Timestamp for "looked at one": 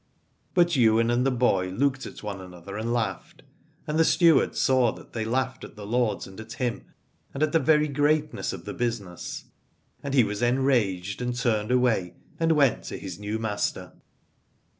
1.69-2.41